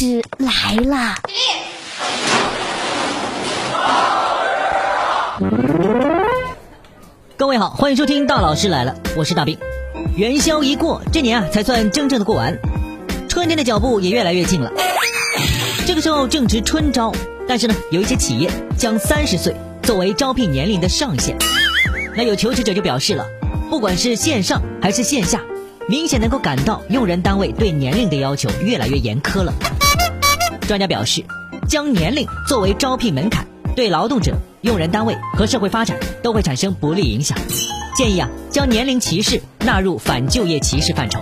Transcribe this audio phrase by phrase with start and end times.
[0.00, 1.16] 是来啦
[7.36, 9.58] 各位好欢迎收听大老师来了我是大兵。
[10.14, 12.56] 元宵一过这年啊才算真正的过完
[13.28, 14.70] 春天的脚步也越来越近了。
[15.84, 17.12] 这个时候正值春招
[17.48, 21.36] 但是呢有一些企业将三十岁作为招聘年龄的上限。
[22.14, 23.26] 那有求职者就表示了
[23.68, 25.42] 不管是线上还是线下
[25.88, 29.52] 明显能够感到用人单位对年龄的要求越来越严苛了。
[30.68, 31.24] 专家表示，
[31.66, 34.36] 将年龄作为招聘门槛，对劳动者。
[34.60, 37.38] 用人单位和社会发展都会产生不利影响，
[37.96, 41.20] 建议啊将年龄歧视纳入反就业歧视范畴。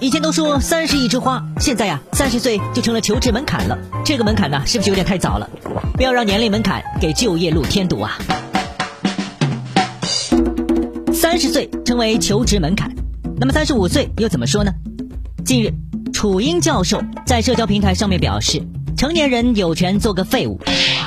[0.00, 3.78] 以前都说三十一枝花，现在呀三十岁就成了求职门槛了。
[4.04, 5.48] 这个门槛呢是不是有点太早了？
[5.94, 8.18] 不要让年龄门槛给就业路添堵啊！
[11.12, 12.90] 三十岁成为求职门槛，
[13.38, 14.72] 那么三十五岁又怎么说呢？
[15.44, 15.72] 近日，
[16.22, 18.62] 楚英教授在社交平台上面表示，
[18.96, 20.60] 成年人有权做个废物。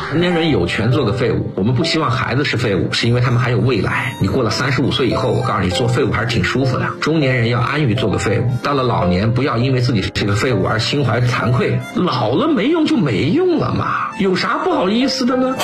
[0.09, 4.11] 成年人有权做个废物，我们不希望孩子是废物，是因为他们还有未来。
[4.19, 6.89] 你过了三十五岁以后，我告诉你，做废物还是挺舒服的。
[6.99, 11.79] 中年人要安于做个废物，到了老年，不要因为自己是个废物而心怀惭愧。
[11.95, 15.55] 老了没用就没用了嘛，有啥不好意思的呢？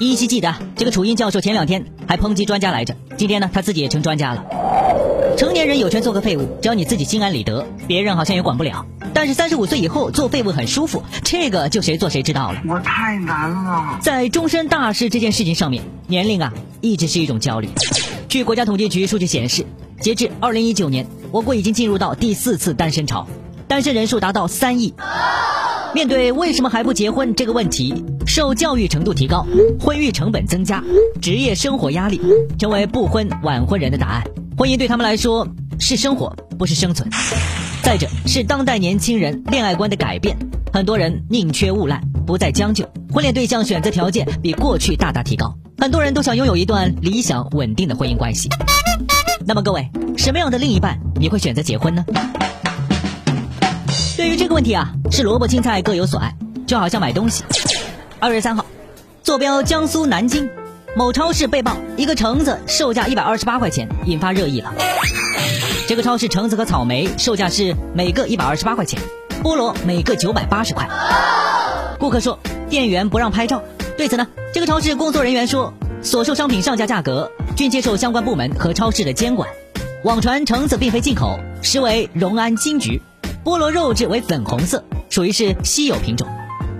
[0.00, 4.44] 依稀记得这个楚英教授前两天还抨击专家来着，今天呢他自己也成专家了。
[5.36, 8.86] 成年人有权做个废物，只要你自己心安理得，别人好像也管不了。
[9.12, 12.62] 但是三十五岁以后做废物很舒服，这个就谁做谁知道了。
[12.68, 13.98] 我太难了。
[14.00, 17.68] 在终身大事这件事情上面，年龄啊一直是一种焦虑。
[18.28, 19.64] 据国家统计局数据显示，
[20.00, 23.26] 截至二零一九年，我国已经进入到第四次单身潮，
[23.66, 24.94] 单身人数达到三亿。
[25.94, 29.46] 面对为什么还不结婚这个问题，受教育程度提高、
[29.80, 30.82] 婚育成本增加、
[31.20, 32.20] 职业生活压力，
[32.58, 34.22] 成为不婚晚婚人的答案。
[34.56, 35.48] 婚姻对他们来说
[35.80, 37.10] 是生活，不是生存。
[37.82, 40.36] 再者是当代年轻人恋爱观的改变，
[40.72, 45.52] 很多人宁缺毋滥，不再将就，婚恋对象选择条件比过去大大提高。
[45.78, 48.48] 很多人都想拥有一段理想稳定的婚姻关系。
[49.44, 52.04] 那么各位，什么样的另一半你会选择结婚呢？
[54.16, 56.32] 对于这个问题啊，是萝卜青菜各有所爱，
[56.64, 57.42] 就好像买东西。
[58.20, 58.64] 二月三号，
[59.24, 60.48] 坐标江苏南京。
[60.96, 64.72] 某超市被曝一个橙子售价一百二十八块钱，引发热议了。
[65.88, 69.00] 这个超市橙子和草莓售价是每个一百二十八块钱，
[69.42, 70.88] 菠萝每个九百八十块。
[71.98, 72.38] 顾客说
[72.70, 73.60] 店员不让拍照，
[73.96, 79.48] 对此呢，这个超市工作人员说，所售商品上架价格均接受相关部门和超市的监管。
[80.04, 83.02] 网传橙子并非进口，实为荣安金桔，
[83.42, 86.28] 菠萝肉质为粉红色，属于是稀有品种。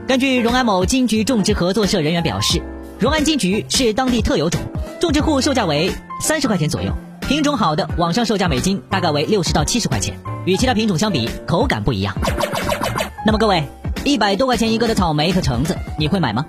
[0.07, 2.63] 根据荣安某金桔种植合作社人员表示。
[2.99, 4.61] 荣安金桔是当地特有种，
[5.01, 5.91] 种植户售价为
[6.21, 12.15] 三十块钱左右，品种好的网上售价每斤大概为六十到七十块钱，与其他品种相比，口感不一样。
[13.27, 13.65] 那么各位，
[14.05, 16.47] 一百多块钱一个的草莓和橙子，你会买吗？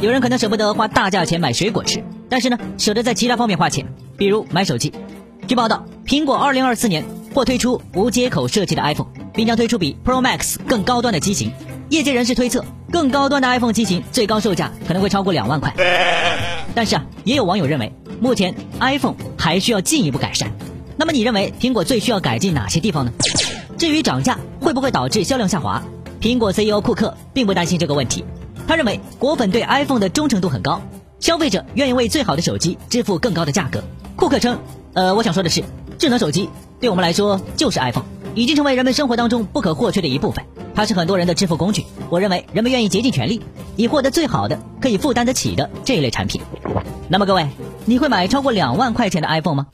[0.00, 4.92] 有人可能舍不得花大价钱买水果吃，但是呢，舍得在其他方面花钱，比如买手机。
[5.48, 11.52] 据报道，苹果二零二四年或推出无接口设计的 iPhone，并将推出比 Pro Max 更高端的机型。
[11.90, 15.74] 业界人士推测，更高端的 iPhone 机型最高售价可能会超过两万块。
[16.72, 20.52] 但是啊，也有网友认为，目前 iPhone 还需要进一步改善。
[20.96, 23.12] 那么你认为苹果最需要改进哪些地方呢？
[23.76, 25.82] 至于涨价会不会导致销量下滑，
[26.20, 28.24] 苹果 CEO 库克并不担心这个问题。
[28.68, 30.80] 他认为果粉对 iPhone 的忠诚度很高，
[31.18, 33.82] 消费者愿意为最好的手机支付更高的价格。
[34.14, 34.60] 库克称
[34.94, 35.64] ：“呃，我想说的是，
[35.98, 38.04] 智能手机对我们来说就是 iPhone，
[38.36, 43.42] 已经成为人们生活当中不可或缺的一部分。”它是很多人的支付工具，我认为人们愿意竭尽全力，
[43.76, 46.40] 以获得最好的、可以负担得起的这一类产品。
[47.08, 47.48] 那么各位，
[47.84, 49.66] 你会买超过两万块钱的 iPhone 吗？